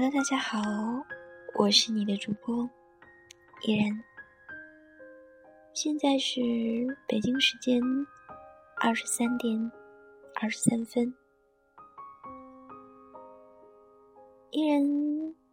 [0.00, 0.60] Hello，大家好，
[1.58, 2.70] 我是你的主播
[3.66, 4.00] 依然。
[5.74, 6.40] 现在是
[7.08, 7.82] 北京时间
[8.80, 9.72] 二十三点
[10.40, 11.12] 二十三分，
[14.52, 14.80] 依然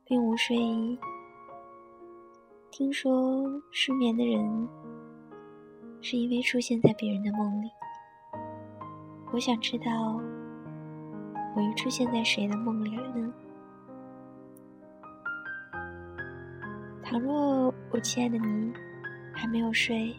[0.03, 0.99] 并无睡意。
[2.69, 4.69] 听说失眠的人
[6.01, 7.71] 是因为出现在别人的梦里，
[9.33, 10.21] 我想知道
[11.55, 13.33] 我又出现在谁的梦里了呢？
[17.07, 18.73] 倘若我亲爱的你
[19.31, 20.11] 还没有睡，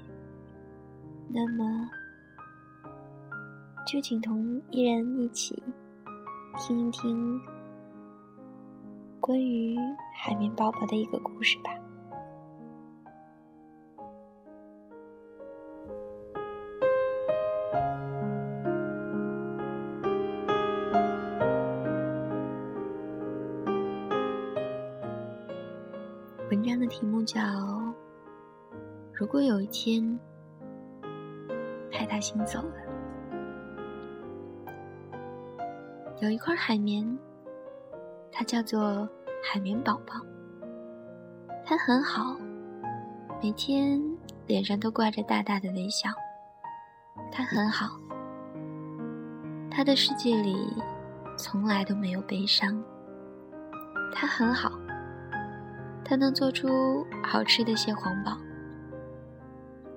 [1.29, 1.91] 那么
[3.85, 5.61] 就请同一人一起
[6.57, 7.41] 听一听
[9.19, 9.77] 关于
[10.15, 11.73] 海绵宝宝的一个故事吧。
[26.67, 27.41] 章的题目叫
[29.13, 30.19] 《如果有一天
[31.93, 32.75] 派大星走了》，
[36.21, 37.07] 有一块海绵，
[38.33, 39.09] 它叫做
[39.45, 40.15] 海绵宝宝，
[41.65, 42.37] 它很好，
[43.41, 44.03] 每天
[44.49, 46.11] 脸上都挂着大大的微笑。
[47.31, 47.97] 它很好，
[49.71, 50.77] 它的世界里
[51.39, 52.83] 从来都没有悲伤。
[54.13, 54.73] 它很好。
[56.09, 58.39] 他能做出好吃的蟹黄堡。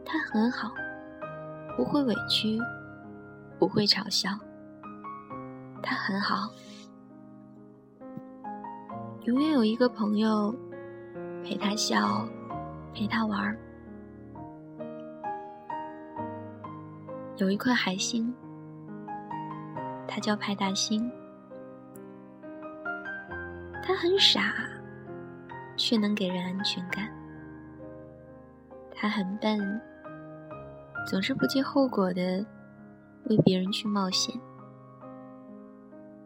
[0.04, 0.72] 他很好，
[1.78, 2.58] 不会委屈，
[3.60, 4.32] 不会嘲笑。
[5.84, 6.50] 他很好，
[9.26, 10.52] 永远有一个朋友
[11.44, 12.28] 陪他笑，
[12.92, 13.56] 陪他玩儿。
[17.38, 18.34] 有一块海星，
[20.08, 21.10] 它叫派大星。
[23.84, 24.56] 它很傻。
[25.80, 27.10] 却能给人安全感。
[28.94, 29.82] 他很笨，
[31.08, 32.46] 总是不计后果的
[33.30, 34.38] 为别人去冒险。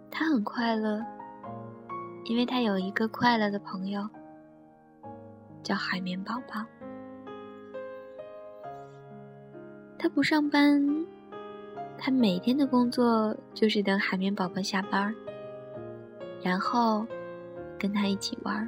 [0.09, 1.05] 他很快乐，
[2.25, 4.09] 因为他有一个快乐的朋友，
[5.61, 6.65] 叫海绵宝宝。
[9.99, 10.83] 他不上班，
[11.97, 15.13] 他每天的工作就是等海绵宝宝下班，
[16.41, 17.05] 然后
[17.77, 18.67] 跟他一起玩。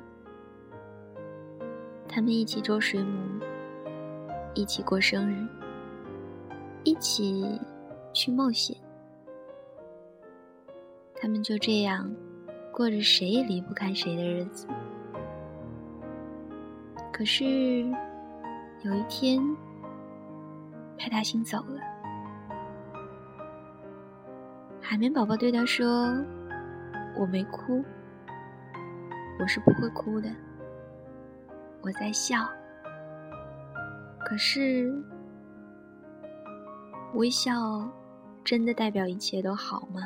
[2.16, 3.20] 他们一起捉水母，
[4.54, 5.46] 一起过生日，
[6.86, 7.60] 一起
[8.14, 8.74] 去冒险。
[11.20, 12.10] 他们就这样
[12.72, 14.66] 过着谁也离不开谁的日子。
[17.12, 17.44] 可是
[18.84, 19.44] 有一天，
[20.98, 21.82] 派大星走了，
[24.80, 26.16] 海绵宝宝对他说
[27.20, 27.84] ：“我没哭，
[29.38, 30.30] 我是不会哭的。”
[31.86, 32.50] 我在笑，
[34.22, 34.92] 可是
[37.14, 37.88] 微笑
[38.44, 40.02] 真的代表一切都好吗？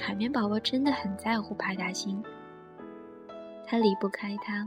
[0.00, 2.24] 海绵宝宝真的很在乎派大星，
[3.66, 4.66] 他离不开他。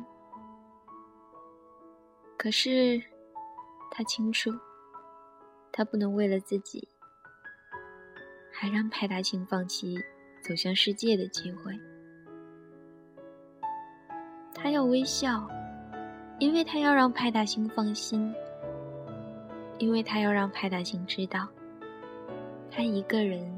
[2.37, 3.01] 可是
[3.89, 4.51] 他清楚，
[5.71, 6.87] 他不能为了自己，
[8.53, 9.97] 还让派大星放弃
[10.43, 11.73] 走向世界的机会。
[14.67, 15.47] 他要微笑，
[16.39, 18.35] 因为他要让派大星放心，
[19.77, 21.47] 因为他要让派大星知道，
[22.69, 23.49] 他一个人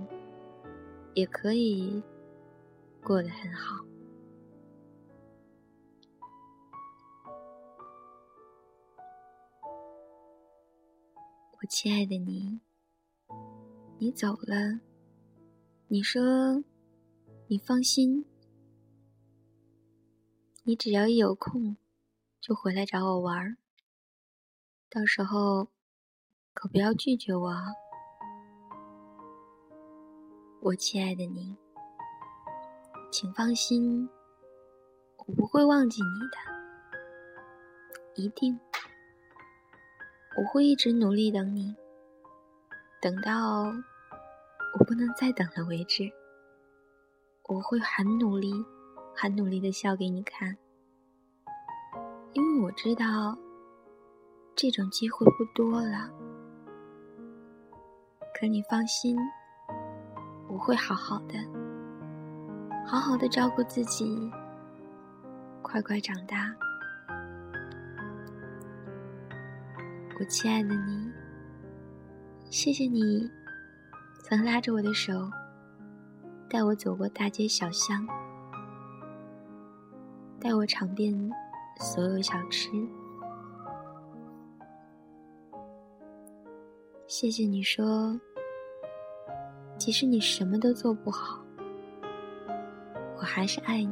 [1.15, 2.03] 也可以
[3.03, 3.83] 过得很好。
[11.59, 12.59] 我亲爱的你，
[13.97, 14.79] 你走了，
[15.87, 16.63] 你说
[17.47, 18.23] 你放心。
[20.69, 21.77] 你只要一有空，
[22.39, 23.57] 就回来找我玩儿。
[24.87, 25.69] 到时候
[26.53, 27.73] 可不要拒绝我啊，
[30.61, 31.57] 我亲爱的你，
[33.11, 34.07] 请放心，
[35.17, 36.37] 我不会忘记你的，
[38.21, 38.59] 一定，
[40.37, 41.75] 我会一直努力等你，
[43.01, 43.73] 等到
[44.77, 46.11] 我不能再等了为止。
[47.47, 48.53] 我会很努力。
[49.21, 50.55] 很努力的笑给你看，
[52.31, 53.37] 因为我知道
[54.55, 56.09] 这种机会不多了。
[58.33, 59.17] 可你放心，
[60.47, 61.33] 我会好好的，
[62.87, 64.31] 好好的照顾自己，
[65.61, 66.55] 快快长大。
[70.17, 71.11] 我亲爱的你，
[72.49, 73.29] 谢谢你
[74.23, 75.29] 曾拉着我的手，
[76.49, 78.07] 带我走过大街小巷，
[80.39, 81.13] 带我尝遍
[81.79, 82.69] 所有小吃。
[87.07, 88.17] 谢谢你说，
[89.77, 91.43] 即使你什么都做不好，
[93.17, 93.91] 我还是爱你。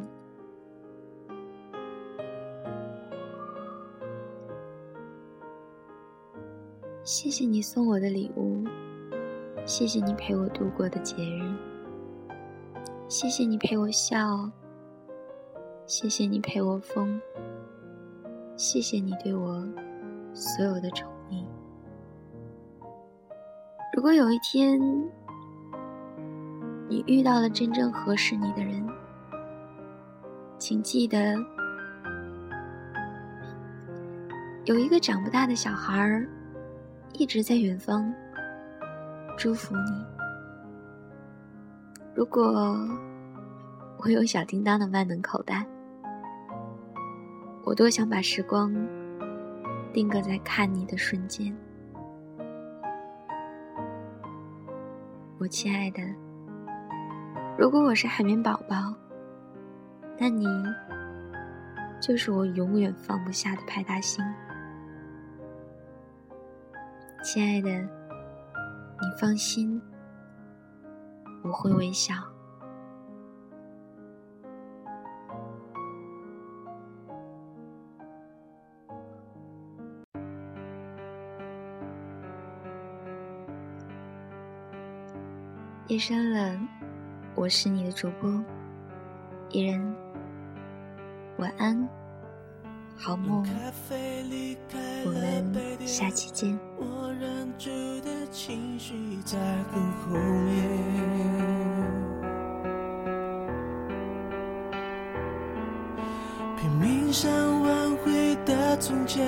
[7.03, 8.63] 谢谢你送我的礼物，
[9.65, 11.55] 谢谢你陪我度过的节日，
[13.07, 14.51] 谢谢你陪我笑，
[15.87, 17.17] 谢谢你陪我疯，
[18.57, 19.65] 谢谢你对我
[20.33, 21.45] 所有的宠溺。
[23.95, 24.77] 如果有一天
[26.89, 28.85] 你遇到了真正合适你的人，
[30.59, 31.35] 请记得，
[34.65, 36.27] 有一个长不大的小孩儿。
[37.13, 38.13] 一直在远方
[39.37, 40.05] 祝福你。
[42.13, 42.77] 如果
[43.97, 45.65] 我有小叮当的万能口袋，
[47.67, 48.73] 我多想把时光
[49.91, 51.53] 定格在看你的瞬间。
[55.37, 56.01] 我亲爱的，
[57.59, 58.95] 如果我是海绵宝宝，
[60.17, 60.45] 那你
[61.99, 64.23] 就是我永远放不下的派大星。
[67.21, 69.81] 亲爱的，你放心，
[71.43, 72.13] 我会微笑。
[85.97, 86.55] 夜深了，
[87.33, 88.31] 我是你的主播
[89.49, 89.95] 伊人，
[91.39, 91.89] 晚安，
[92.95, 93.43] 好梦，
[95.05, 96.55] 我们下期见。
[96.77, 97.71] 我忍住
[98.01, 98.93] 的情绪
[99.25, 99.39] 在
[99.71, 100.13] 很后
[100.45, 100.53] 面，
[106.59, 107.31] 拼命想
[107.63, 109.25] 挽回的从前，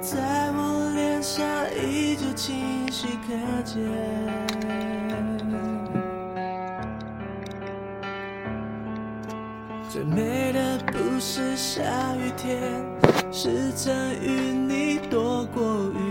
[0.00, 1.46] 在我脸上
[1.76, 5.13] 依旧清晰可见。
[9.94, 12.84] 最美的不是下雨天，
[13.30, 16.03] 是曾与你躲过雨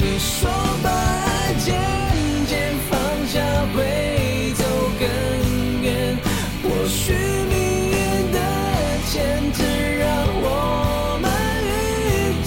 [0.00, 0.50] 你说
[0.82, 1.68] 把爱渐
[2.46, 3.38] 渐放下
[3.74, 4.64] 会走
[4.98, 5.02] 更
[5.82, 6.16] 远，
[6.62, 7.54] 或许命
[7.90, 8.38] 运的
[9.10, 9.58] 签只
[9.98, 10.08] 让
[10.42, 11.26] 我们
[11.64, 11.68] 遇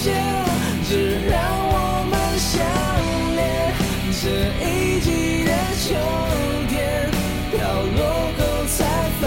[0.02, 0.06] 见，
[0.88, 0.90] 只
[1.28, 1.32] 让
[1.68, 1.74] 我
[2.10, 2.52] 们相
[3.36, 3.38] 恋。
[4.20, 4.24] 这
[4.64, 5.50] 一季的
[5.82, 5.84] 秋
[6.68, 7.10] 天，
[7.50, 7.56] 飘
[7.96, 7.98] 落
[8.38, 8.78] 后才
[9.20, 9.22] 发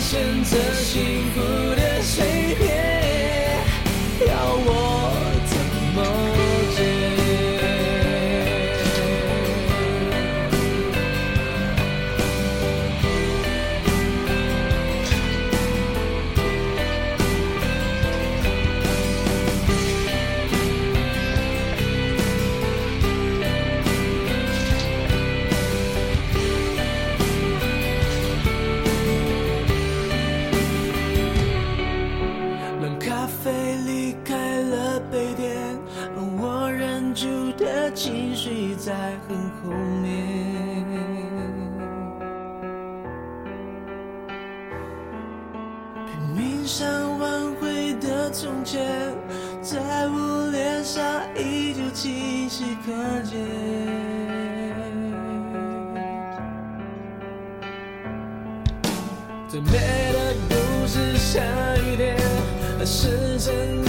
[0.00, 0.08] 现
[0.44, 0.94] 这幸
[1.34, 1.69] 福。
[46.34, 48.86] 命想挽回的从前，
[49.62, 51.02] 在我脸上
[51.36, 53.38] 依旧清晰可见。
[59.48, 59.72] 最美
[60.12, 61.40] 的不是下
[61.78, 62.16] 雨天，
[62.78, 63.79] 而是曾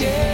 [0.00, 0.29] share.